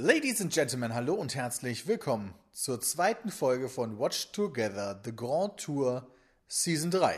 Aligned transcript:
Ladies 0.00 0.40
and 0.40 0.52
Gentlemen, 0.52 0.94
hallo 0.94 1.14
und 1.14 1.34
herzlich 1.34 1.88
willkommen 1.88 2.32
zur 2.52 2.80
zweiten 2.80 3.32
Folge 3.32 3.68
von 3.68 3.98
Watch 3.98 4.30
Together, 4.30 5.00
The 5.04 5.10
Grand 5.10 5.56
Tour 5.56 6.06
Season 6.46 6.92
3. 6.92 7.16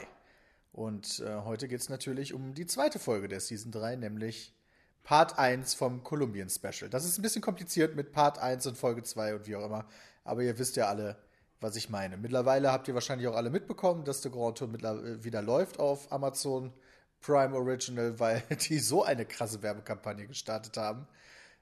Und 0.73 1.21
äh, 1.21 1.43
heute 1.45 1.69
geht 1.69 1.83
es 1.83 1.91
natürlich 1.91 2.33
um 2.33 2.55
die 2.55 2.65
zweite 2.65 2.99
Folge 2.99 3.29
der 3.29 3.41
Season 3.41 3.71
3, 3.71 3.97
nämlich 3.97 4.55
Part 5.03 5.39
1 5.39 5.75
vom 5.75 6.03
Kolumbien 6.03 6.49
Special. 6.49 6.89
Das 6.89 7.05
ist 7.05 7.19
ein 7.19 7.23
bisschen 7.23 7.43
kompliziert 7.43 7.97
mit 7.97 8.13
Part 8.13 8.39
1 8.39 8.67
und 8.69 8.79
Folge 8.79 9.03
2 9.03 9.35
und 9.35 9.47
wie 9.47 9.57
auch 9.57 9.67
immer, 9.67 9.85
aber 10.25 10.43
ihr 10.43 10.59
wisst 10.59 10.77
ja 10.77 10.89
alle, 10.89 11.19
was 11.61 11.77
ich 11.77 11.91
meine. 11.91 12.17
Mittlerweile 12.17 12.73
habt 12.73 12.89
ihr 12.89 12.95
wahrscheinlich 12.95 13.29
auch 13.29 13.37
alle 13.37 13.51
mitbekommen, 13.51 14.07
dass 14.07 14.23
The 14.23 14.31
Grand 14.31 14.57
Tour 14.57 14.73
äh, 14.73 15.23
wieder 15.23 15.43
läuft 15.43 15.79
auf 15.79 16.11
Amazon 16.11 16.73
Prime 17.21 17.55
Original, 17.55 18.19
weil 18.19 18.43
die 18.71 18.79
so 18.79 19.05
eine 19.05 19.27
krasse 19.27 19.63
Werbekampagne 19.63 20.27
gestartet 20.27 20.79
haben. 20.79 21.07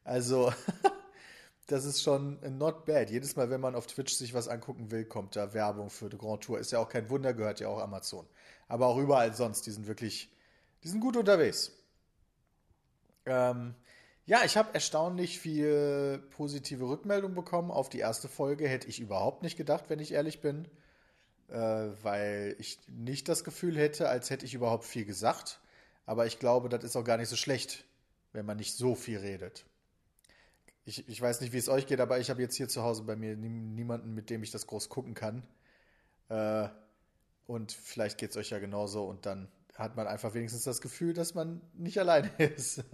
Also, 0.05 0.53
das 1.69 1.85
ist 1.85 2.03
schon 2.03 2.39
not 2.57 2.87
bad. 2.87 3.11
Jedes 3.11 3.37
Mal, 3.37 3.51
wenn 3.51 3.61
man 3.61 3.75
auf 3.75 3.87
Twitch 3.87 4.15
sich 4.15 4.33
was 4.33 4.49
angucken 4.49 4.91
will, 4.91 5.05
kommt 5.05 5.37
da 5.37 5.53
Werbung 5.53 5.91
für 5.91 6.11
The 6.11 6.17
Grand 6.17 6.43
Tour. 6.43 6.59
Ist 6.59 6.73
ja 6.73 6.79
auch 6.79 6.89
kein 6.89 7.11
Wunder, 7.11 7.35
gehört 7.35 7.61
ja 7.61 7.69
auch 7.69 7.81
Amazon. 7.81 8.27
Aber 8.69 8.87
auch 8.87 8.97
überall 8.97 9.35
sonst, 9.35 9.67
die 9.67 9.71
sind 9.71 9.87
wirklich, 9.87 10.31
die 10.83 10.89
sind 10.89 11.01
gut 11.01 11.17
unterwegs. 11.17 11.73
Ähm, 13.27 13.75
ja, 14.25 14.45
ich 14.45 14.57
habe 14.57 14.73
erstaunlich 14.73 15.39
viel 15.39 16.23
positive 16.31 16.89
Rückmeldung 16.89 17.35
bekommen 17.35 17.71
auf 17.71 17.91
die 17.91 17.99
erste 17.99 18.29
Folge. 18.29 18.67
Hätte 18.67 18.89
ich 18.89 18.99
überhaupt 18.99 19.43
nicht 19.43 19.59
gedacht, 19.59 19.85
wenn 19.89 20.01
ich 20.01 20.13
ehrlich 20.13 20.41
bin. 20.41 20.69
Äh, 21.49 21.89
weil 22.03 22.57
ich 22.59 22.79
nicht 22.89 23.29
das 23.29 23.45
Gefühl 23.45 23.77
hätte, 23.77 24.09
als 24.09 24.31
hätte 24.31 24.47
ich 24.47 24.55
überhaupt 24.55 24.85
viel 24.85 25.05
gesagt. 25.05 25.61
Aber 26.07 26.25
ich 26.25 26.39
glaube, 26.39 26.71
das 26.71 26.83
ist 26.83 26.97
auch 26.97 27.05
gar 27.05 27.19
nicht 27.19 27.29
so 27.29 27.37
schlecht, 27.37 27.85
wenn 28.33 28.47
man 28.47 28.57
nicht 28.57 28.75
so 28.75 28.95
viel 28.95 29.19
redet. 29.19 29.67
Ich, 30.89 31.07
ich 31.07 31.21
weiß 31.21 31.43
nicht, 31.43 31.53
wie 31.53 31.59
es 31.59 31.69
euch 31.69 31.87
geht, 31.87 32.01
aber 32.01 32.19
ich 32.19 32.31
habe 32.31 32.41
jetzt 32.41 32.55
hier 32.55 32.67
zu 32.67 32.83
Hause 32.83 33.03
bei 33.03 33.15
mir 33.15 33.37
niemanden, 33.37 34.15
mit 34.15 34.31
dem 34.31 34.43
ich 34.43 34.51
das 34.51 34.67
groß 34.67 34.89
gucken 34.89 35.13
kann. 35.13 35.43
Äh, 36.31 36.71
und 37.47 37.73
vielleicht 37.73 38.17
geht 38.17 38.31
es 38.31 38.39
euch 38.39 38.49
ja 38.49 38.59
genauso 38.59 39.05
und 39.05 39.27
dann 39.27 39.53
hat 39.75 39.97
man 39.97 40.07
einfach 40.07 40.33
wenigstens 40.33 40.65
das 40.65 40.81
Gefühl, 40.81 41.13
dass 41.13 41.35
man 41.35 41.61
nicht 41.75 41.99
alleine 41.99 42.31
ist 42.39 42.85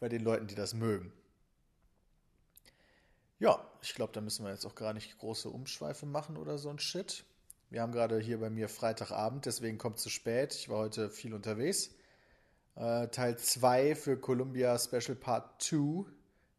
bei 0.00 0.08
den 0.08 0.24
Leuten, 0.24 0.48
die 0.48 0.56
das 0.56 0.74
mögen. 0.74 1.12
Ja, 3.38 3.70
ich 3.82 3.94
glaube, 3.94 4.12
da 4.12 4.20
müssen 4.20 4.44
wir 4.44 4.50
jetzt 4.50 4.66
auch 4.66 4.74
gar 4.74 4.92
nicht 4.92 5.16
große 5.18 5.48
Umschweife 5.48 6.06
machen 6.06 6.36
oder 6.36 6.58
so 6.58 6.70
ein 6.70 6.80
Shit. 6.80 7.22
Wir 7.70 7.82
haben 7.82 7.92
gerade 7.92 8.18
hier 8.18 8.40
bei 8.40 8.50
mir 8.50 8.68
Freitagabend, 8.68 9.46
deswegen 9.46 9.78
kommt 9.78 9.98
es 9.98 10.02
zu 10.02 10.10
spät. 10.10 10.54
Ich 10.54 10.68
war 10.68 10.78
heute 10.78 11.08
viel 11.08 11.34
unterwegs. 11.34 11.94
Äh, 12.74 13.06
Teil 13.10 13.38
2 13.38 13.94
für 13.94 14.18
Columbia 14.18 14.76
Special 14.76 15.14
Part 15.14 15.62
2, 15.62 16.04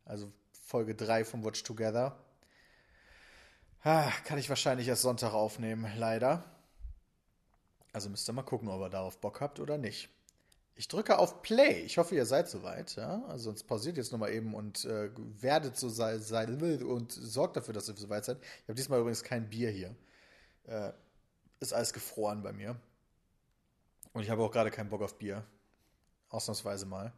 also 0.05 0.31
Folge 0.63 0.95
3 0.95 1.25
vom 1.25 1.43
Watch 1.43 1.63
Together. 1.63 2.17
Ah, 3.83 4.09
kann 4.23 4.37
ich 4.37 4.47
wahrscheinlich 4.49 4.87
erst 4.87 5.01
Sonntag 5.01 5.33
aufnehmen, 5.33 5.91
leider. 5.97 6.43
Also 7.91 8.09
müsst 8.09 8.27
ihr 8.29 8.33
mal 8.33 8.43
gucken, 8.43 8.69
ob 8.69 8.81
ihr 8.81 8.89
darauf 8.89 9.19
Bock 9.19 9.41
habt 9.41 9.59
oder 9.59 9.77
nicht. 9.77 10.09
Ich 10.75 10.87
drücke 10.87 11.19
auf 11.19 11.41
Play. 11.43 11.81
Ich 11.81 11.97
hoffe, 11.97 12.15
ihr 12.15 12.25
seid 12.25 12.49
soweit. 12.49 12.95
Ja? 12.95 13.23
Also 13.27 13.45
sonst 13.45 13.63
pausiert 13.65 13.97
jetzt 13.97 14.11
nochmal 14.11 14.31
eben 14.31 14.55
und 14.55 14.85
äh, 14.85 15.11
werdet 15.39 15.77
so 15.77 15.89
sein 15.89 16.19
und 16.83 17.11
sorgt 17.11 17.57
dafür, 17.57 17.73
dass 17.73 17.89
ihr 17.89 17.97
soweit 17.97 18.25
seid. 18.25 18.37
Ich 18.41 18.63
habe 18.63 18.75
diesmal 18.75 18.99
übrigens 18.99 19.21
kein 19.21 19.49
Bier 19.49 19.69
hier. 19.69 19.95
Äh, 20.65 20.93
ist 21.59 21.73
alles 21.73 21.93
gefroren 21.93 22.41
bei 22.41 22.53
mir. 22.53 22.75
Und 24.13 24.23
ich 24.23 24.29
habe 24.29 24.41
auch 24.41 24.51
gerade 24.51 24.71
keinen 24.71 24.89
Bock 24.89 25.01
auf 25.01 25.17
Bier. 25.17 25.43
Ausnahmsweise 26.29 26.85
mal. 26.85 27.13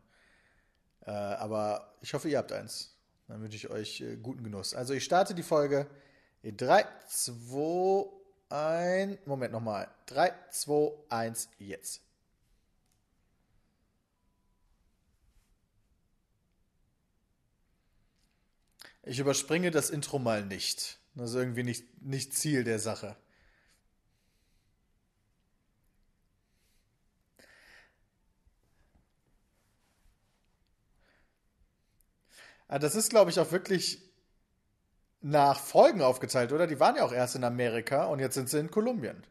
Äh, 1.06 1.12
aber 1.12 1.94
ich 2.02 2.14
hoffe, 2.14 2.28
ihr 2.28 2.40
habt 2.40 2.52
eins. 2.52 2.95
Dann 3.28 3.42
wünsche 3.42 3.58
ich 3.58 3.70
euch 3.70 4.02
äh, 4.02 4.18
guten 4.18 4.44
Genuss. 4.44 4.74
Also 4.74 4.94
ich 4.94 5.04
starte 5.04 5.34
die 5.34 5.44
Folge 5.44 5.88
in 6.44 6.58
3, 6.58 6.86
2, 7.08 8.06
1. 8.50 9.18
Moment 9.26 9.52
nochmal. 9.52 9.88
3, 10.08 10.32
2, 10.52 10.94
1, 11.10 11.50
jetzt. 11.58 12.02
Ich 19.04 19.20
überspringe 19.20 19.72
das 19.72 19.90
Intro 19.92 20.18
mal 20.20 20.44
nicht. 20.44 21.00
Das 21.14 21.30
ist 21.30 21.36
irgendwie 21.36 21.64
nicht, 21.64 22.02
nicht 22.02 22.34
Ziel 22.34 22.64
der 22.64 22.80
Sache. 22.80 23.16
Das 32.68 32.96
ist, 32.96 33.10
glaube 33.10 33.32
ich, 33.32 33.40
auch 33.40 33.52
wirklich 33.52 34.02
nach 35.22 35.60
Folgen 35.60 36.02
aufgeteilt, 36.02 36.52
oder? 36.52 36.68
Die 36.68 36.80
waren 36.80 36.96
ja 36.96 37.04
auch 37.04 37.12
erst 37.12 37.36
in 37.36 37.44
Amerika 37.44 38.06
und 38.06 38.20
jetzt 38.20 38.36
sind 38.36 38.50
sie 38.50 38.60
in 38.60 38.70
Kolumbien. 38.70 39.26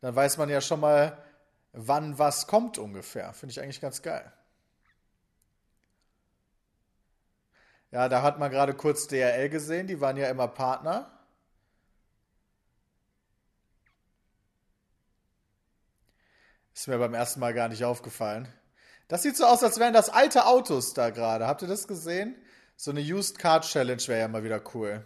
Dann 0.00 0.14
weiß 0.14 0.38
man 0.38 0.48
ja 0.48 0.60
schon 0.60 0.80
mal, 0.80 1.22
wann 1.72 2.18
was 2.18 2.46
kommt 2.46 2.78
ungefähr. 2.78 3.32
Finde 3.34 3.52
ich 3.52 3.60
eigentlich 3.60 3.80
ganz 3.80 4.02
geil. 4.02 4.32
Ja, 7.90 8.08
da 8.08 8.22
hat 8.22 8.38
man 8.38 8.50
gerade 8.50 8.74
kurz 8.74 9.06
DRL 9.06 9.48
gesehen, 9.48 9.86
die 9.86 10.00
waren 10.00 10.16
ja 10.16 10.28
immer 10.28 10.48
Partner. 10.48 11.10
Ist 16.74 16.88
mir 16.88 16.98
beim 16.98 17.14
ersten 17.14 17.38
Mal 17.38 17.54
gar 17.54 17.68
nicht 17.68 17.84
aufgefallen. 17.84 18.48
Das 19.06 19.22
sieht 19.22 19.36
so 19.36 19.46
aus, 19.46 19.62
als 19.62 19.78
wären 19.78 19.92
das 19.92 20.08
alte 20.08 20.46
Autos 20.46 20.92
da 20.92 21.10
gerade. 21.10 21.46
Habt 21.46 21.62
ihr 21.62 21.68
das 21.68 21.86
gesehen? 21.86 22.34
So 22.76 22.90
eine 22.92 23.00
Used 23.00 23.38
Car 23.38 23.62
Challenge 23.62 24.02
wäre 24.06 24.20
ja 24.20 24.28
mal 24.28 24.44
wieder 24.44 24.62
cool. 24.74 25.04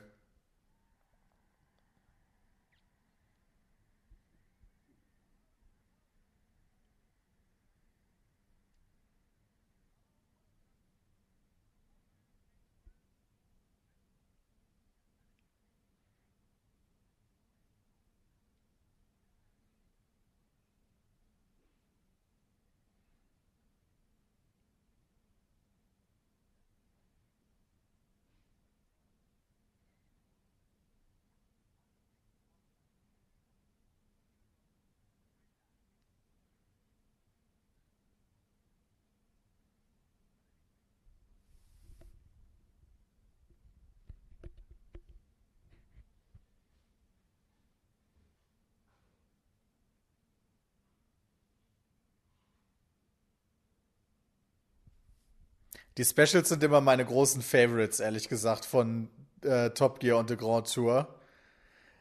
Die 55.98 56.04
Specials 56.04 56.48
sind 56.48 56.62
immer 56.62 56.80
meine 56.80 57.04
großen 57.04 57.42
Favorites, 57.42 57.98
ehrlich 57.98 58.28
gesagt, 58.28 58.64
von 58.64 59.10
äh, 59.42 59.70
Top 59.70 59.98
Gear 59.98 60.18
und 60.18 60.28
The 60.28 60.36
Grand 60.36 60.72
Tour. 60.72 61.08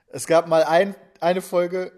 Es 0.09 0.27
gab 0.27 0.47
mal 0.47 0.63
ein, 0.63 0.95
eine 1.19 1.41
Folge. 1.41 1.91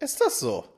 Ist 0.00 0.20
das 0.20 0.40
so? 0.40 0.77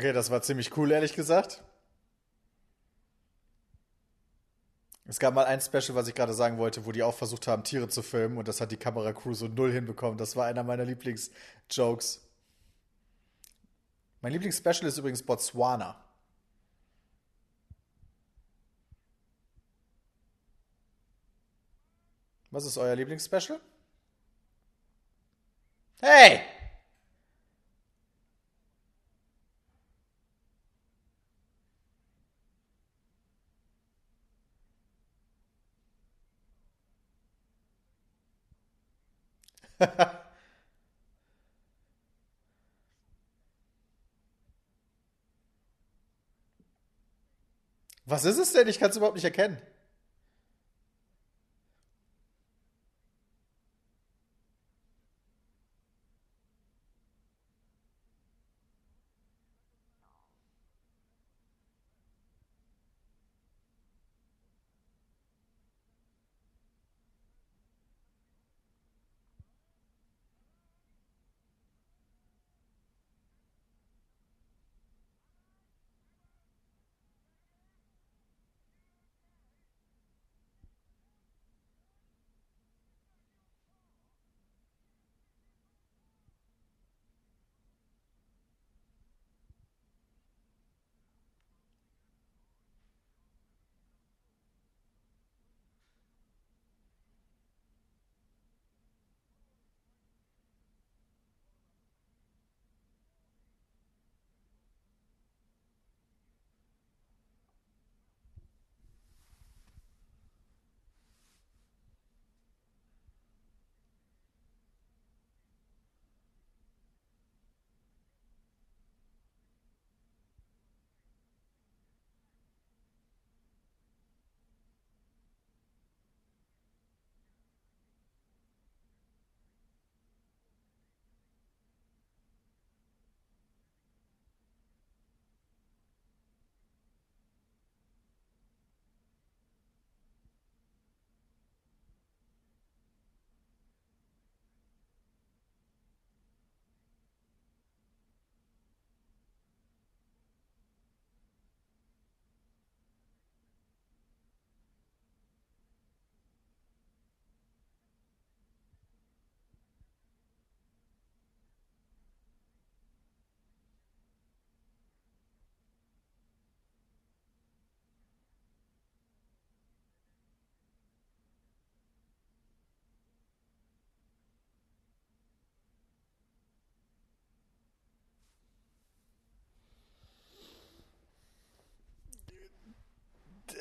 Okay, 0.00 0.14
das 0.14 0.30
war 0.30 0.40
ziemlich 0.40 0.74
cool, 0.78 0.92
ehrlich 0.92 1.12
gesagt. 1.12 1.62
Es 5.04 5.18
gab 5.18 5.34
mal 5.34 5.44
ein 5.44 5.60
Special, 5.60 5.94
was 5.94 6.08
ich 6.08 6.14
gerade 6.14 6.32
sagen 6.32 6.56
wollte, 6.56 6.86
wo 6.86 6.92
die 6.92 7.02
auch 7.02 7.14
versucht 7.14 7.46
haben, 7.46 7.64
Tiere 7.64 7.86
zu 7.86 8.02
filmen 8.02 8.38
und 8.38 8.48
das 8.48 8.62
hat 8.62 8.70
die 8.72 8.78
Kameracrew 8.78 9.34
so 9.34 9.46
null 9.46 9.70
hinbekommen. 9.70 10.16
Das 10.16 10.36
war 10.36 10.46
einer 10.46 10.62
meiner 10.64 10.86
Lieblingsjokes. 10.86 12.26
Mein 14.22 14.32
Lieblingsspecial 14.32 14.88
ist 14.88 14.96
übrigens 14.96 15.22
Botswana. 15.22 16.02
Was 22.50 22.64
ist 22.64 22.78
euer 22.78 22.96
Lieblingsspecial? 22.96 23.60
Hey! 26.00 26.49
Was 48.04 48.24
ist 48.24 48.38
es 48.38 48.52
denn? 48.52 48.68
Ich 48.68 48.78
kann 48.78 48.90
es 48.90 48.96
überhaupt 48.96 49.16
nicht 49.16 49.24
erkennen. 49.24 49.60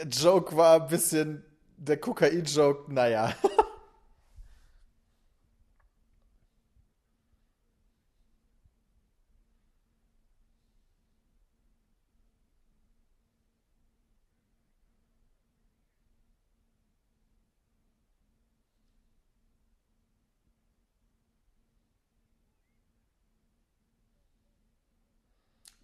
Joke 0.07 0.55
war 0.55 0.81
ein 0.81 0.87
bisschen. 0.87 1.43
Der 1.77 1.97
Kokain-Joke, 1.97 2.93
naja. 2.93 3.33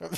Ha 0.00 0.08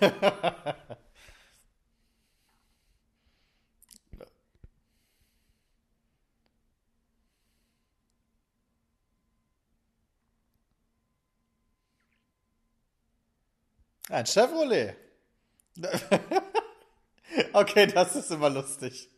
ha 0.00 0.08
ha 0.20 0.38
ha. 0.42 0.55
Ein 14.08 14.26
Chevrolet. 14.26 14.96
okay, 17.52 17.86
das 17.86 18.16
ist 18.16 18.30
immer 18.30 18.50
lustig. 18.50 19.10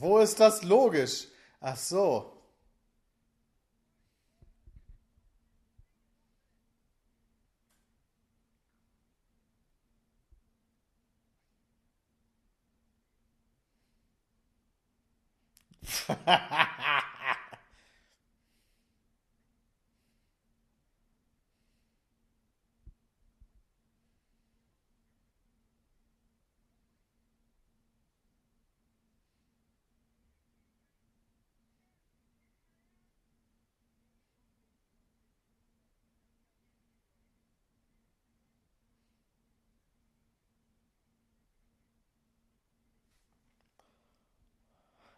Wo 0.00 0.18
ist 0.18 0.38
das 0.38 0.62
logisch? 0.62 1.26
Ach 1.60 1.76
so. 1.76 2.37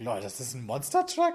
Leute, 0.00 0.22
das 0.22 0.40
ist 0.40 0.54
ein 0.54 0.64
Monster 0.64 1.04
Truck? 1.04 1.34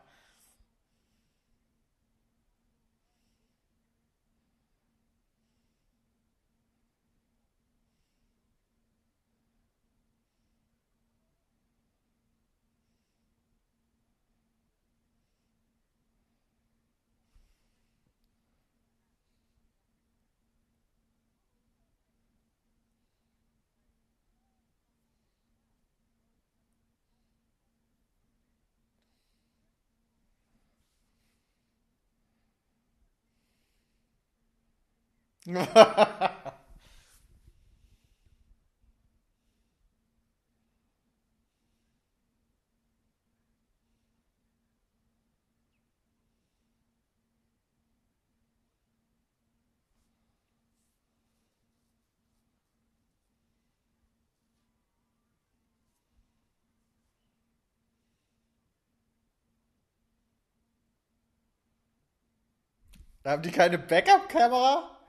Haben 63.23 63.43
die 63.43 63.51
keine 63.51 63.77
Backup-Kamera? 63.77 65.00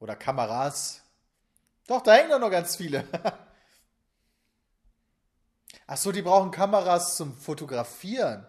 Oder 0.00 0.16
Kameras? 0.16 1.02
Doch, 1.86 2.02
da 2.02 2.14
hängen 2.14 2.30
doch 2.30 2.40
noch 2.40 2.50
ganz 2.50 2.74
viele. 2.76 3.04
Ach 5.86 5.96
so, 5.96 6.10
die 6.10 6.22
brauchen 6.22 6.50
Kameras 6.50 7.16
zum 7.16 7.36
Fotografieren. 7.36 8.46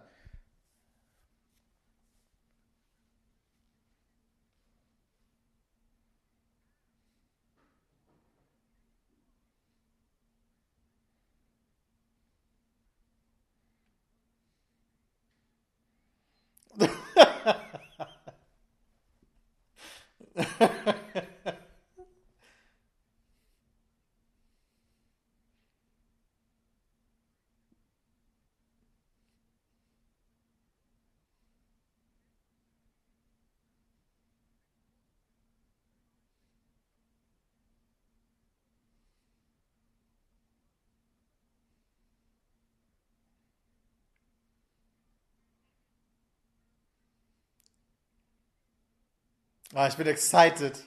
Ah, 49.73 49.87
ich 49.87 49.95
bin 49.95 50.07
excited. 50.07 50.83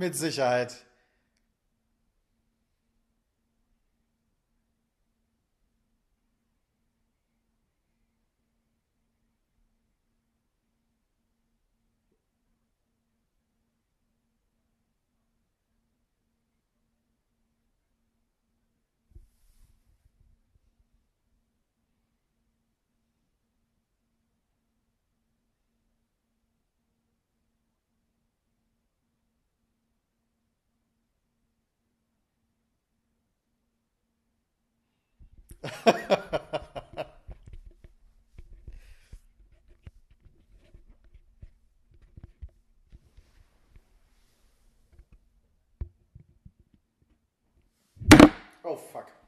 Mit 0.00 0.16
Sicherheit. 0.16 0.74
Oh 48.64 48.76
fuck. 48.76 49.19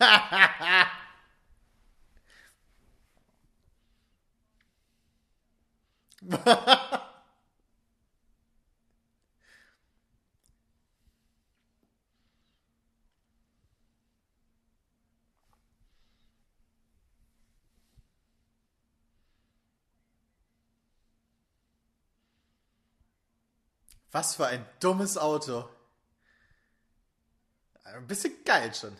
Ha 0.00 0.16
ha 0.30 0.44
ha! 0.60 0.86
Was 24.12 24.34
für 24.34 24.46
ein 24.46 24.64
dummes 24.80 25.16
Auto. 25.18 25.68
Ein 27.84 28.06
bisschen 28.06 28.44
geil 28.44 28.74
schon. 28.74 28.96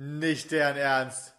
Nicht 0.00 0.52
deren 0.52 0.76
Ernst. 0.76 1.34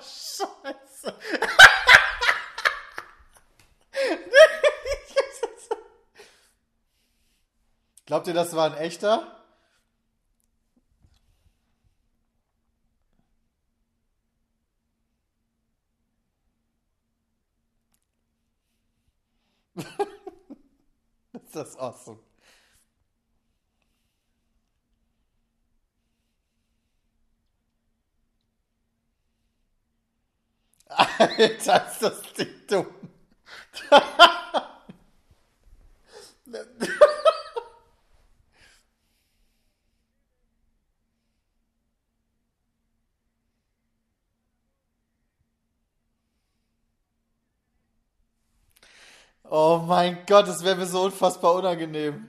Scheiße. 0.00 1.14
Glaubt 8.06 8.26
ihr, 8.26 8.34
das 8.34 8.54
war 8.54 8.66
ein 8.66 8.76
echter? 8.76 9.42
ist 21.32 21.56
das 21.56 21.78
awesome. 21.78 22.18
Alter, 31.22 31.86
ist 31.90 32.02
das 32.02 32.22
Ding 32.34 32.48
dumm. 32.68 32.86
Oh 49.50 49.78
mein 49.86 50.18
Gott, 50.26 50.48
das 50.48 50.64
wäre 50.64 50.74
mir 50.76 50.86
so 50.86 51.02
unfassbar 51.04 51.54
unangenehm. 51.54 52.28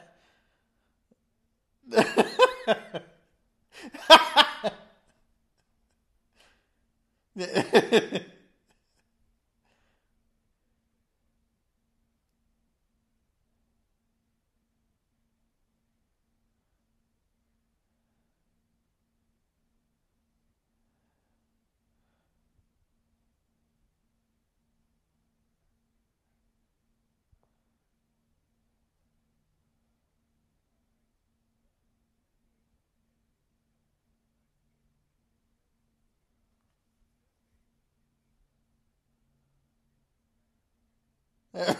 the 41.53 41.77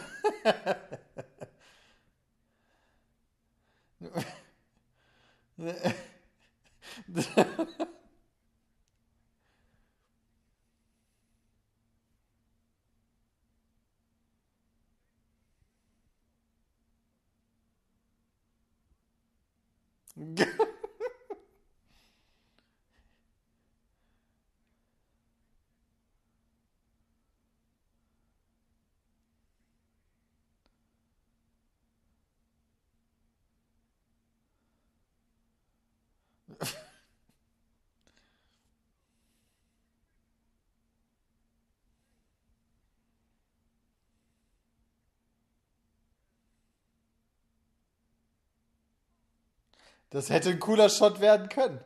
Das 50.11 50.29
hätte 50.29 50.49
ein 50.49 50.59
cooler 50.59 50.89
Shot 50.89 51.21
werden 51.21 51.47
können. 51.47 51.79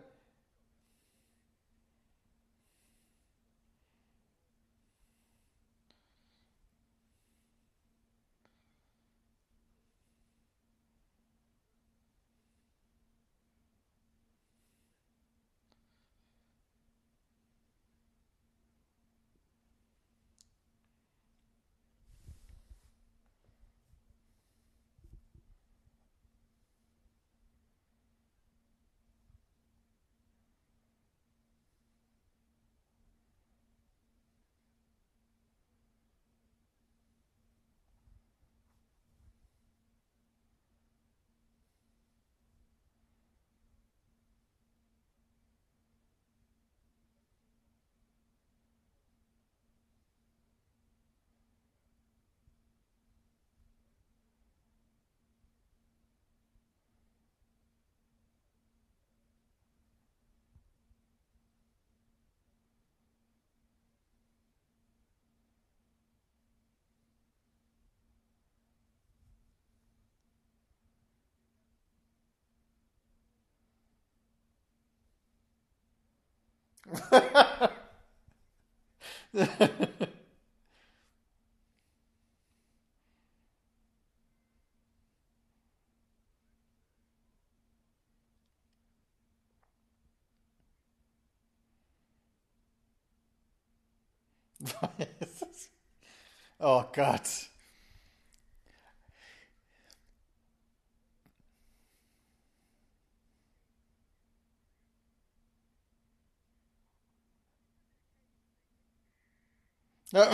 oh 96.60 96.90
Gott. 96.94 97.50
Ja. 110.16 110.30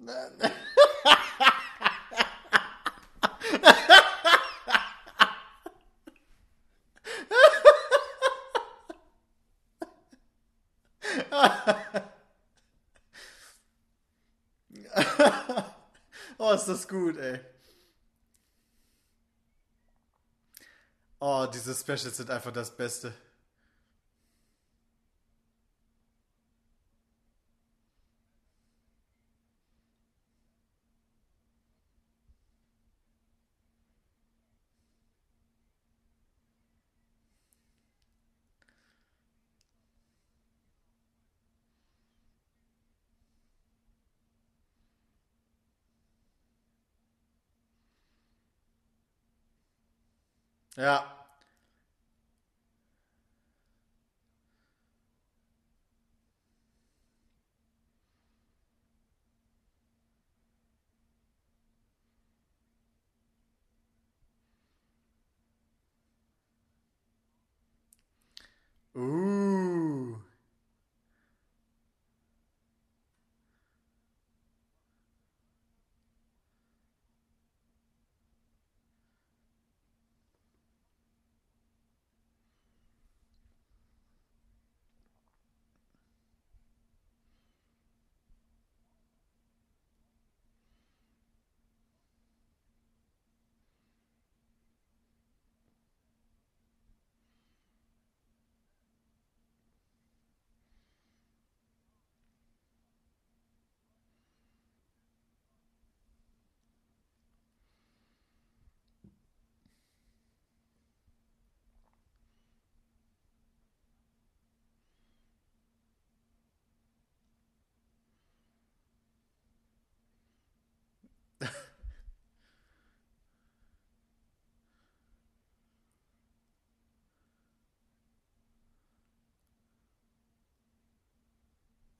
ist 16.68 16.80
das 16.80 16.88
gut, 16.88 17.18
ey. 17.18 17.40
Oh, 21.20 21.46
diese 21.52 21.74
Specials 21.74 22.16
sind 22.16 22.30
einfach 22.30 22.52
das 22.52 22.74
Beste. 22.74 23.12
Ja. 50.76 51.13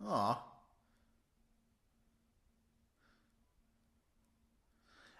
Oh. 0.06 0.36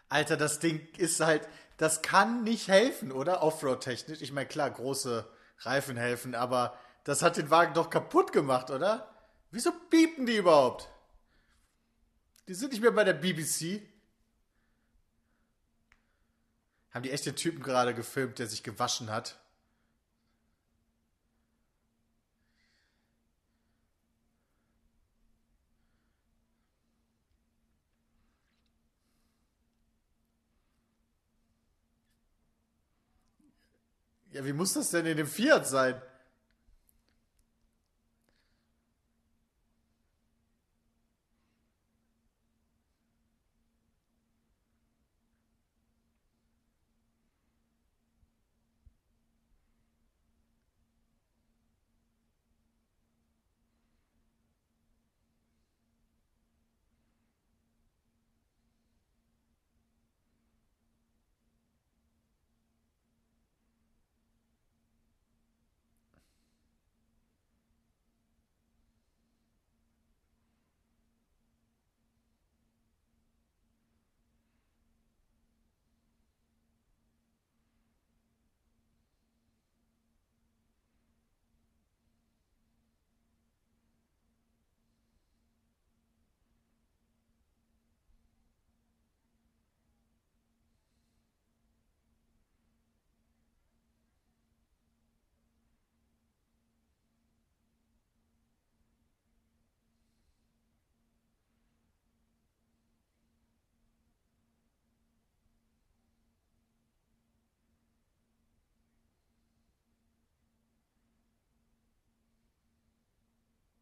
Alter, 0.09 0.37
das 0.37 0.61
Ding 0.61 0.87
ist 0.97 1.21
halt, 1.21 1.49
das 1.77 2.03
kann 2.03 2.45
nicht 2.45 2.69
helfen, 2.69 3.11
oder? 3.11 3.43
Offroad-technisch. 3.43 4.21
Ich 4.23 4.33
meine, 4.33 4.47
klar, 4.47 4.71
große 4.71 5.29
Reifen 5.61 5.97
helfen, 5.97 6.35
aber 6.35 6.79
das 7.05 7.23
hat 7.23 7.37
den 7.37 7.51
Wagen 7.51 7.75
doch 7.75 7.91
kaputt 7.91 8.33
gemacht, 8.33 8.71
oder? 8.71 9.11
Wieso 9.51 9.73
piepen 9.91 10.27
die 10.27 10.37
überhaupt? 10.37 10.89
Die 12.49 12.55
sind 12.55 12.73
nicht 12.73 12.83
mehr 12.83 12.93
bei 12.93 13.05
der 13.05 13.15
BBC. 13.15 13.83
Haben 16.91 17.03
die 17.03 17.11
echt 17.11 17.27
den 17.27 17.37
Typen 17.37 17.63
gerade 17.63 17.95
gefilmt, 17.95 18.39
der 18.39 18.47
sich 18.47 18.63
gewaschen 18.63 19.11
hat? 19.11 19.41
Ja, 34.35 34.45
wie 34.45 34.53
muss 34.53 34.73
das 34.73 34.91
denn 34.91 35.07
in 35.07 35.17
dem 35.17 35.29
Fiat 35.29 35.65
sein? 35.69 35.95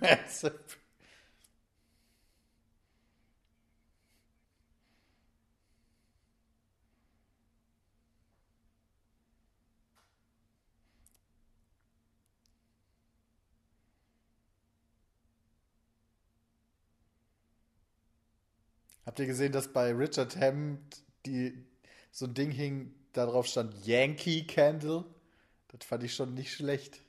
Massive. 0.00 0.76
Habt 19.06 19.20
ihr 19.20 19.26
gesehen, 19.26 19.52
dass 19.52 19.72
bei 19.72 19.92
Richard 19.92 20.36
Hammond 20.36 21.02
die 21.24 21.64
so 22.10 22.26
ein 22.26 22.34
Ding 22.34 22.50
hing, 22.50 22.94
da 23.12 23.24
drauf 23.26 23.46
stand 23.46 23.86
Yankee 23.86 24.44
Candle. 24.44 25.04
Das 25.68 25.86
fand 25.86 26.02
ich 26.02 26.14
schon 26.14 26.34
nicht 26.34 26.52
schlecht. 26.52 27.00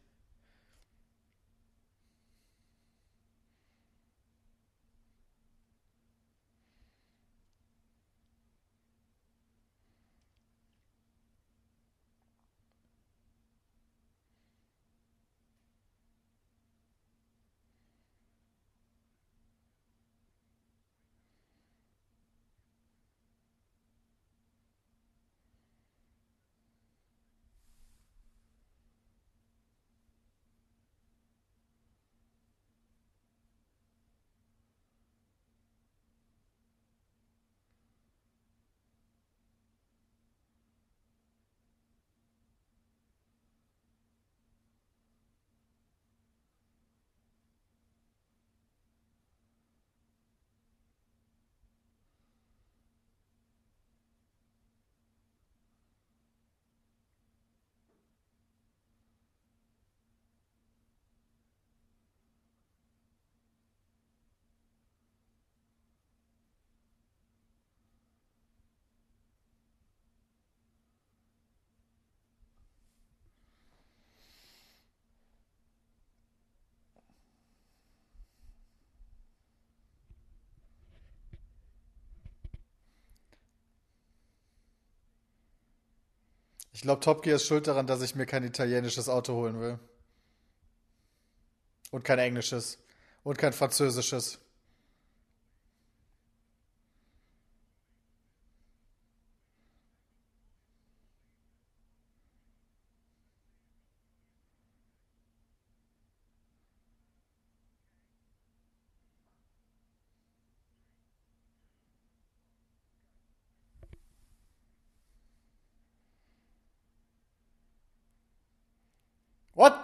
Ich 86.77 86.83
glaube, 86.83 87.01
Top 87.01 87.23
Gear 87.23 87.37
ist 87.37 87.47
schuld 87.47 87.65
daran, 87.65 87.87
dass 87.87 88.03
ich 88.03 88.13
mir 88.13 88.27
kein 88.27 88.43
italienisches 88.43 89.09
Auto 89.09 89.33
holen 89.33 89.59
will. 89.59 89.79
Und 91.89 92.03
kein 92.03 92.19
englisches. 92.19 92.77
Und 93.23 93.39
kein 93.39 93.51
französisches. 93.51 94.37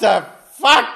The 0.03 0.25
fuck? 0.51 0.92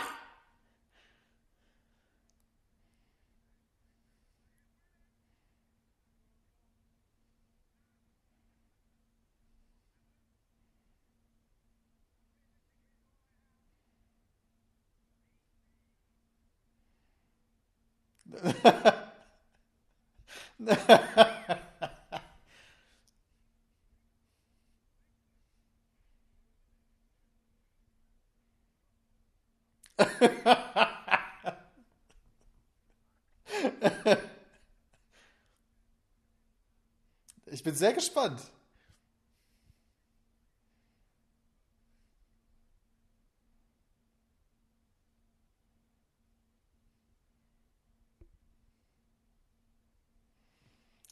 Bin 37.68 37.76
sehr 37.76 37.91
gespannt. 37.91 38.41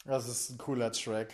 Das 0.05 0.29
ist 0.29 0.51
ein 0.51 0.57
cooler 0.57 0.93
Track. 0.93 1.33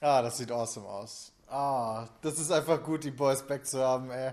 Ah, 0.00 0.22
das 0.22 0.38
sieht 0.38 0.52
awesome 0.52 0.86
aus. 0.86 1.32
Ah, 1.48 2.08
das 2.22 2.38
ist 2.38 2.50
einfach 2.52 2.82
gut, 2.84 3.02
die 3.04 3.10
Boys 3.10 3.44
back 3.46 3.66
zu 3.66 3.80
haben, 3.80 4.10
ey. 4.10 4.32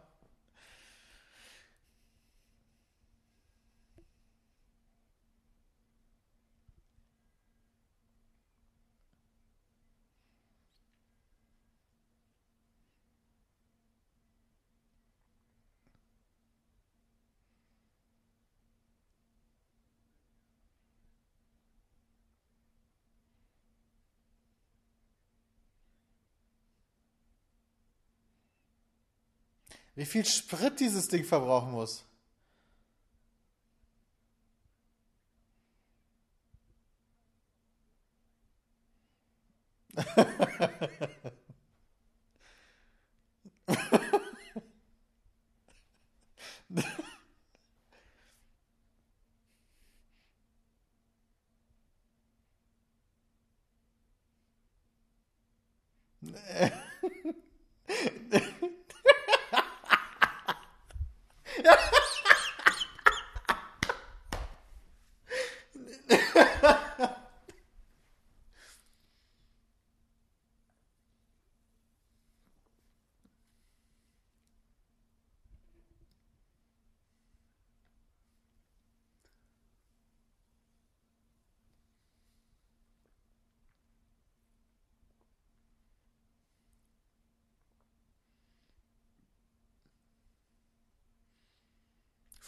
Wie 30.01 30.05
viel 30.05 30.25
Sprit 30.25 30.79
dieses 30.79 31.09
Ding 31.09 31.23
verbrauchen 31.23 31.73
muss. 31.73 32.03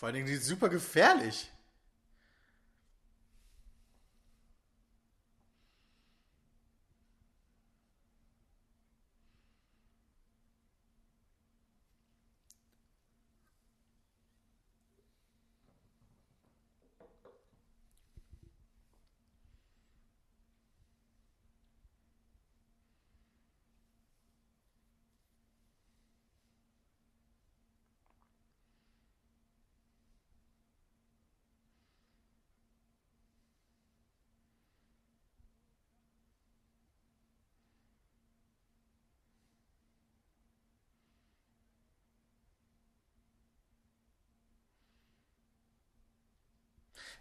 Vor 0.04 0.08
allen 0.08 0.16
Dingen, 0.16 0.28
die 0.28 0.34
ist 0.34 0.48
super 0.48 0.68
gefährlich. 0.68 1.50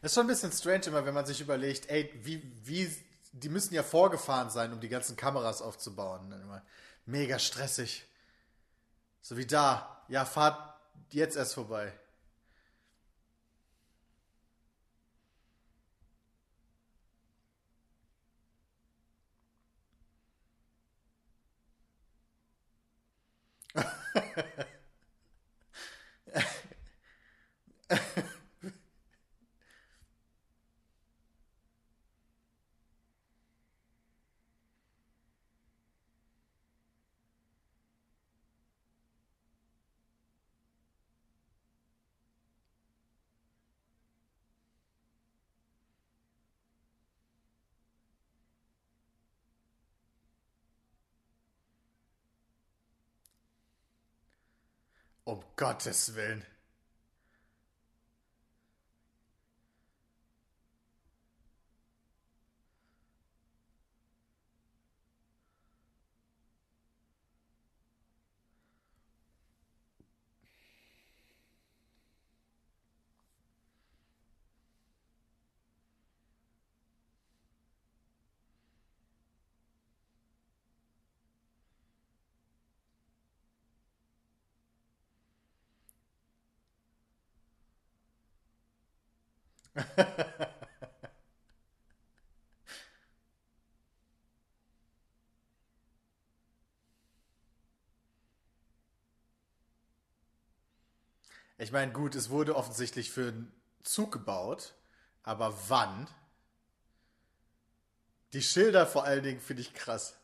Das 0.02 0.10
ist 0.12 0.14
schon 0.16 0.24
ein 0.24 0.28
bisschen 0.28 0.52
strange 0.52 0.86
immer, 0.86 1.04
wenn 1.06 1.14
man 1.14 1.24
sich 1.26 1.40
überlegt, 1.40 1.88
ey, 1.88 2.10
wie, 2.22 2.42
wie, 2.64 2.94
die 3.32 3.48
müssen 3.48 3.72
ja 3.74 3.82
vorgefahren 3.82 4.50
sein, 4.50 4.72
um 4.72 4.80
die 4.80 4.88
ganzen 4.90 5.16
Kameras 5.16 5.62
aufzubauen. 5.62 6.34
Mega 7.06 7.38
stressig. 7.38 8.04
So 9.22 9.36
wie 9.36 9.46
da. 9.46 10.04
Ja, 10.08 10.24
fahrt 10.24 10.58
jetzt 11.10 11.36
erst 11.36 11.54
vorbei. 11.54 11.92
Um 55.26 55.41
Gottes 55.56 56.14
Willen. 56.16 56.44
Ich 101.58 101.70
meine, 101.72 101.92
gut, 101.92 102.14
es 102.14 102.28
wurde 102.30 102.56
offensichtlich 102.56 103.10
für 103.10 103.28
einen 103.28 103.52
Zug 103.84 104.12
gebaut, 104.12 104.74
aber 105.22 105.54
wann? 105.68 106.08
Die 108.32 108.42
Schilder 108.42 108.84
vor 108.84 109.04
allen 109.04 109.22
Dingen 109.22 109.40
finde 109.40 109.62
ich 109.62 109.72
krass. 109.72 110.16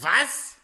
Was? 0.00 0.56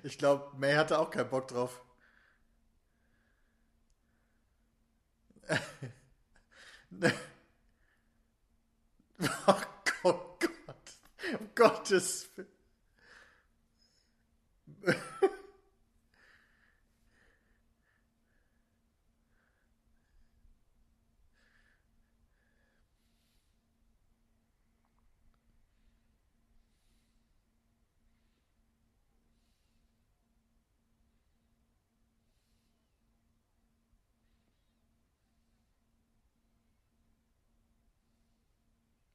Ich 0.02 0.16
glaube, 0.18 0.52
May 0.57 0.74
hatte 0.74 0.98
auch 0.98 1.11
keinen 1.11 1.28
Bock 1.28 1.48
drauf. 1.48 1.80
Oh 9.48 9.76
Gottes. 11.57 12.30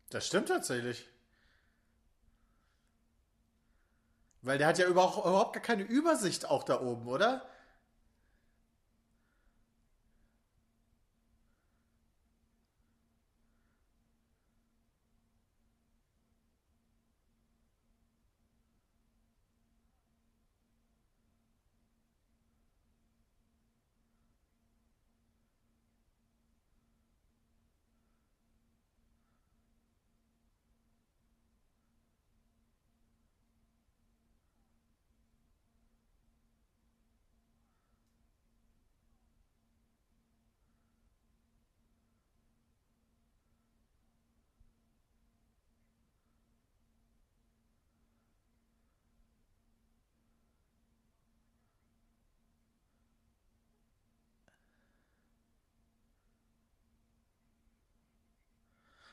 Das 0.09 0.27
stimmt 0.27 0.49
tatsächlich. 0.49 1.07
Weil 4.41 4.57
der 4.57 4.67
hat 4.67 4.79
ja 4.79 4.87
überhaupt, 4.87 5.53
gar 5.53 5.61
keine 5.61 5.83
Übersicht 5.83 6.49
auch 6.49 6.63
da 6.63 6.81
oben, 6.81 7.07
oder? 7.07 7.45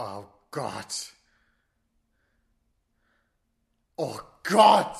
Oh 0.00 0.28
Gott. 0.52 1.12
Oh 3.96 4.20
Gott. 4.44 4.96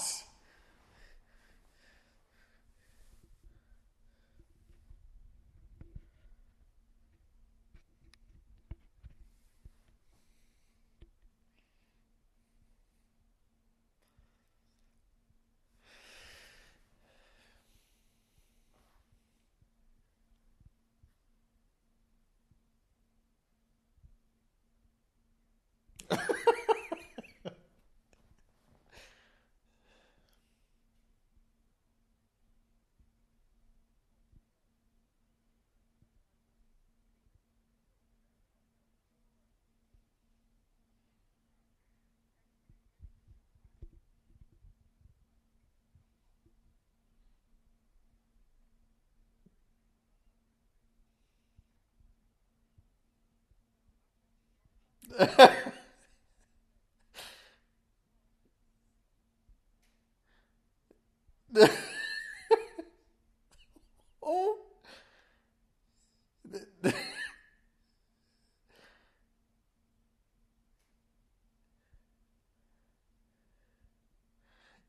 Oh. 64.22 64.58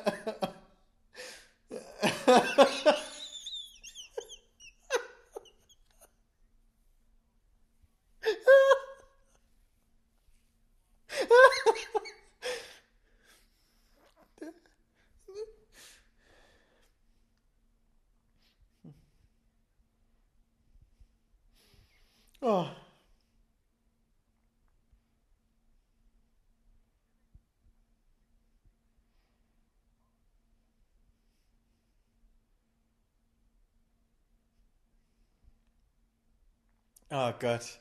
Oh 37.11 37.33
Gott. 37.39 37.79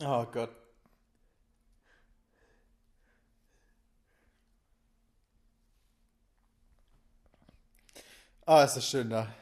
Oh 0.00 0.26
Gott. 0.26 0.50
Ah, 8.46 8.64
ist 8.64 8.76
das 8.76 8.88
schön 8.88 9.08
da. 9.10 9.32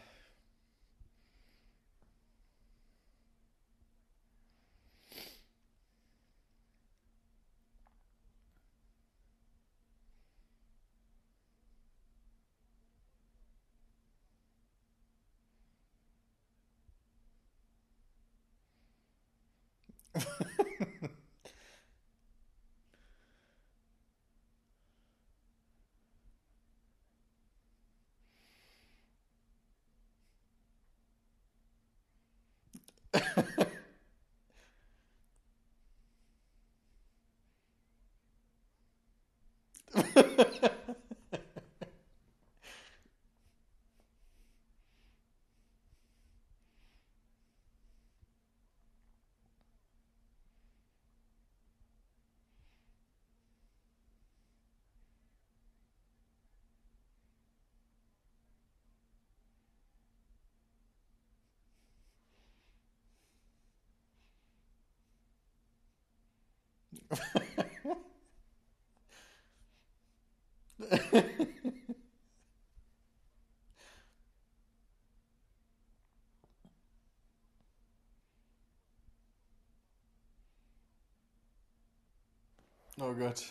Oh 83.00 83.14
Gott. 83.14 83.50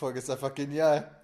Folge 0.00 0.20
ist 0.20 0.30
einfach 0.30 0.54
genial. 0.54 1.19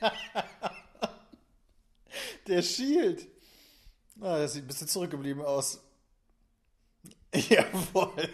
Der 2.46 2.62
Shield. 2.62 3.26
Ah, 4.20 4.38
das 4.38 4.54
sieht 4.54 4.64
ein 4.64 4.66
bisschen 4.66 4.88
zurückgeblieben 4.88 5.44
aus. 5.44 5.80
Jawohl. 7.34 8.28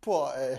Boah, 0.00 0.34
ey. 0.36 0.58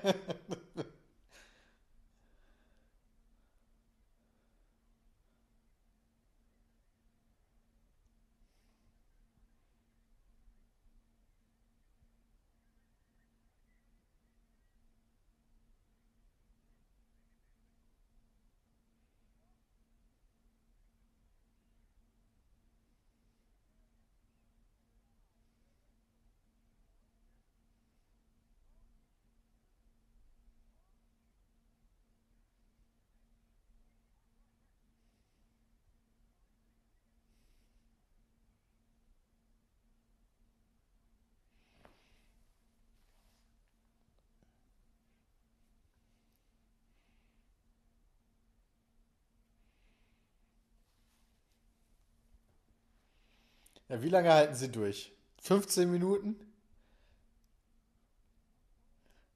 Ja, 53.91 54.01
wie 54.01 54.07
lange 54.07 54.31
halten 54.31 54.55
Sie 54.55 54.71
durch? 54.71 55.11
15 55.41 55.91
Minuten? 55.91 56.39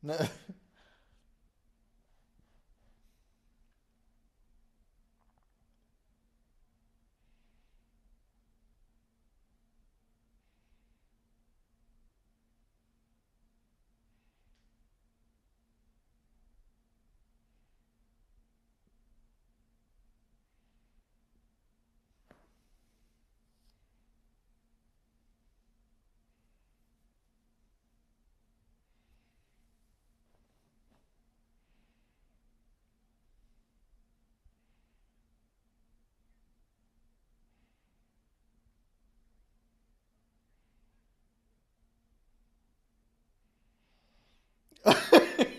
Ne? 0.01 0.17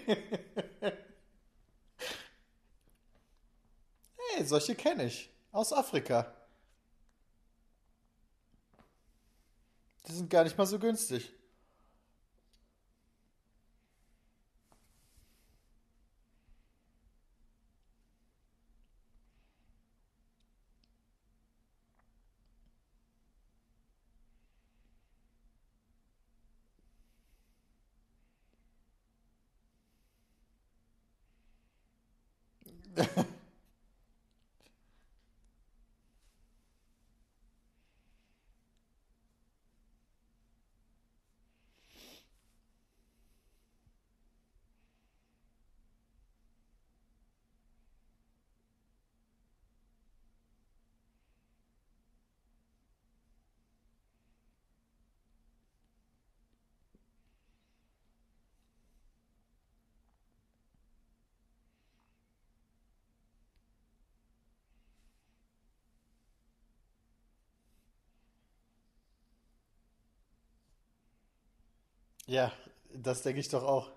Hey, 4.37 4.45
solche 4.45 4.75
kenne 4.75 5.05
ich. 5.07 5.31
Aus 5.51 5.73
Afrika. 5.73 6.31
Die 10.07 10.13
sind 10.13 10.29
gar 10.29 10.45
nicht 10.45 10.59
mal 10.59 10.67
so 10.67 10.79
günstig. 10.79 11.33
Ja, 72.27 72.53
das 72.93 73.23
denke 73.23 73.41
ich 73.41 73.49
doch 73.49 73.63
auch. 73.65 73.91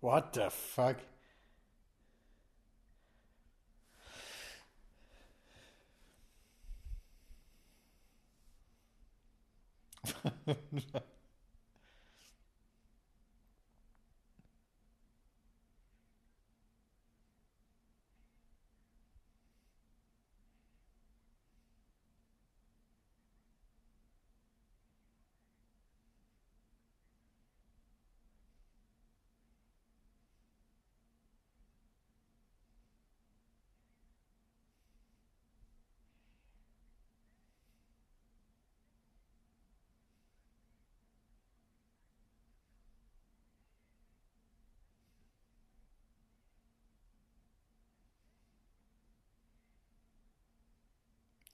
What 0.00 0.34
the 0.34 0.50
fuck? 0.50 0.96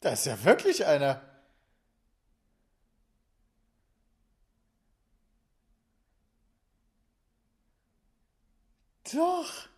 Da 0.03 0.11
ist 0.11 0.27
ja 0.27 0.45
wirklich 0.45 0.85
einer. 0.85 1.23
Doch. 9.13 9.72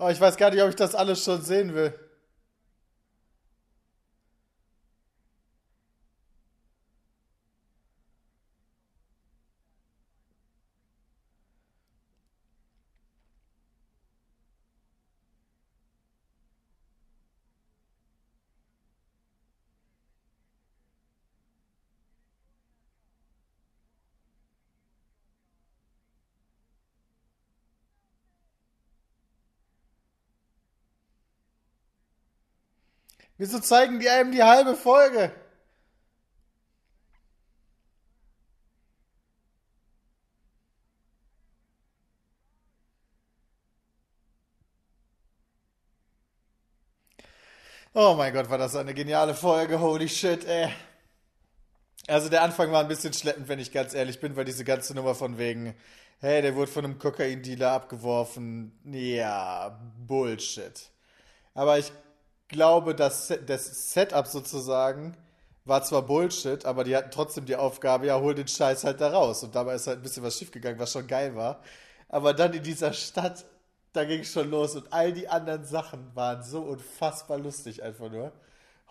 Oh, 0.00 0.08
ich 0.08 0.20
weiß 0.20 0.36
gar 0.36 0.50
nicht, 0.50 0.62
ob 0.62 0.68
ich 0.68 0.76
das 0.76 0.94
alles 0.94 1.24
schon 1.24 1.42
sehen 1.42 1.74
will. 1.74 1.92
Wieso 33.38 33.60
zeigen 33.60 34.00
die 34.00 34.08
einem 34.10 34.32
die 34.32 34.42
halbe 34.42 34.74
Folge? 34.76 35.32
Oh 47.94 48.14
mein 48.16 48.32
Gott, 48.32 48.50
war 48.50 48.58
das 48.58 48.76
eine 48.76 48.94
geniale 48.94 49.34
Folge. 49.34 49.80
Holy 49.80 50.08
shit, 50.08 50.44
ey. 50.44 50.68
Also 52.08 52.28
der 52.28 52.42
Anfang 52.42 52.72
war 52.72 52.80
ein 52.80 52.88
bisschen 52.88 53.12
schleppend, 53.12 53.48
wenn 53.48 53.58
ich 53.58 53.72
ganz 53.72 53.94
ehrlich 53.94 54.20
bin, 54.20 54.36
weil 54.36 54.44
diese 54.44 54.64
ganze 54.64 54.94
Nummer 54.94 55.14
von 55.14 55.38
wegen, 55.38 55.74
hey, 56.20 56.42
der 56.42 56.54
wurde 56.54 56.70
von 56.70 56.84
einem 56.84 56.98
Kokain-Dealer 56.98 57.72
abgeworfen. 57.72 58.78
Ja, 58.84 59.78
Bullshit. 60.06 60.90
Aber 61.54 61.78
ich 61.78 61.92
glaube, 62.48 62.94
das, 62.94 63.32
das 63.46 63.92
Setup 63.92 64.26
sozusagen 64.26 65.16
war 65.64 65.82
zwar 65.82 66.02
Bullshit, 66.02 66.64
aber 66.64 66.84
die 66.84 66.96
hatten 66.96 67.10
trotzdem 67.10 67.44
die 67.44 67.56
Aufgabe, 67.56 68.06
ja, 68.06 68.18
hol 68.18 68.34
den 68.34 68.48
Scheiß 68.48 68.84
halt 68.84 69.00
da 69.00 69.10
raus. 69.10 69.42
Und 69.44 69.54
dabei 69.54 69.74
ist 69.74 69.86
halt 69.86 69.98
ein 69.98 70.02
bisschen 70.02 70.22
was 70.22 70.38
schiefgegangen, 70.38 70.78
was 70.78 70.92
schon 70.92 71.06
geil 71.06 71.36
war. 71.36 71.62
Aber 72.08 72.32
dann 72.32 72.54
in 72.54 72.62
dieser 72.62 72.92
Stadt, 72.94 73.44
da 73.92 74.04
ging 74.04 74.20
es 74.20 74.32
schon 74.32 74.50
los 74.50 74.76
und 74.76 74.92
all 74.92 75.12
die 75.12 75.28
anderen 75.28 75.64
Sachen 75.64 76.14
waren 76.14 76.42
so 76.42 76.62
unfassbar 76.62 77.38
lustig 77.38 77.82
einfach 77.82 78.10
nur. 78.10 78.32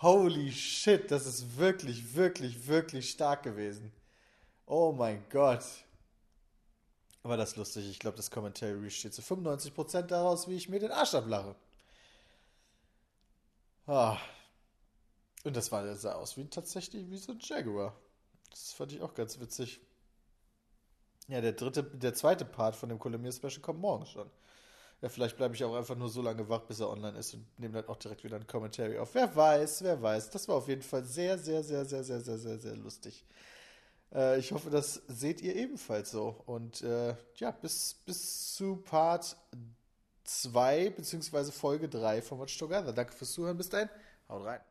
Holy 0.02 0.52
shit, 0.52 1.10
das 1.10 1.26
ist 1.26 1.58
wirklich, 1.58 2.16
wirklich, 2.16 2.68
wirklich 2.68 3.10
stark 3.10 3.44
gewesen. 3.44 3.92
Oh 4.68 4.92
mein 4.92 5.26
Gott. 5.32 5.64
Aber 7.24 7.38
das 7.38 7.56
lustig. 7.56 7.90
Ich 7.90 8.00
glaube, 8.00 8.18
das 8.18 8.30
Commentary 8.30 8.90
steht 8.92 9.14
zu 9.14 9.22
95% 9.22 10.04
daraus, 10.04 10.48
wie 10.48 10.56
ich 10.56 10.70
mir 10.70 10.80
den 10.80 10.92
Arsch 10.92 11.16
ablache. 11.16 11.56
Ah. 13.88 14.18
Und 15.44 15.56
das 15.56 15.72
war, 15.72 15.96
sah 15.96 16.14
aus 16.16 16.36
wie 16.38 16.46
tatsächlich 16.50 17.10
wie 17.10 17.18
so 17.18 17.32
ein 17.32 17.40
Jaguar. 17.42 17.96
Das 18.50 18.74
fand 18.74 18.92
ich 18.92 19.02
auch 19.02 19.14
ganz 19.14 19.40
witzig. 19.40 19.80
Ja, 21.30 21.42
der 21.42 21.54
dritte, 21.54 21.84
der 21.84 22.14
zweite 22.14 22.46
Part 22.46 22.76
von 22.76 22.90
dem 22.90 23.00
Columbia 23.00 23.32
Special 23.32 23.62
kommt 23.62 23.80
morgen 23.80 24.06
schon. 24.06 24.30
Ja, 25.02 25.10
vielleicht 25.10 25.38
bleibe 25.38 25.56
ich 25.56 25.64
auch 25.64 25.76
einfach 25.76 25.96
nur 25.96 26.10
so 26.10 26.22
lange 26.22 26.50
wach, 26.50 26.62
bis 26.62 26.80
er 26.80 26.90
online 26.90 27.18
ist 27.18 27.34
und 27.34 27.46
nehme 27.60 27.76
dann 27.76 27.88
auch 27.88 27.98
direkt 27.98 28.24
wieder 28.24 28.36
ein 28.38 28.48
Commentary 28.48 28.98
auf. 28.98 29.14
Wer 29.14 29.34
weiß, 29.36 29.84
wer 29.84 30.02
weiß. 30.02 30.32
Das 30.32 30.48
war 30.48 30.56
auf 30.56 30.68
jeden 30.68 30.82
Fall 30.82 31.06
sehr, 31.06 31.38
sehr, 31.38 31.64
sehr, 31.64 31.86
sehr, 31.86 32.04
sehr, 32.04 32.20
sehr, 32.22 32.38
sehr, 32.38 32.58
sehr 32.58 32.76
lustig. 32.76 33.24
Äh, 34.14 34.40
ich 34.40 34.52
hoffe, 34.52 34.70
das 34.70 35.04
seht 35.08 35.42
ihr 35.42 35.56
ebenfalls 35.56 36.12
so. 36.12 36.42
Und 36.46 36.82
äh, 36.82 37.16
ja, 37.36 37.52
bis, 37.52 37.94
bis 38.06 38.56
zu 38.56 38.78
Part 38.78 39.38
2 40.28 40.92
beziehungsweise 40.92 41.52
Folge 41.52 41.90
3 41.90 42.22
von 42.22 42.40
Watch 42.40 42.58
Together. 42.58 42.94
Danke 42.94 43.14
fürs 43.14 43.32
Zuhören. 43.32 43.58
Bis 43.58 43.70
dahin. 43.70 43.90
Haut 44.30 44.46
rein. 44.46 44.62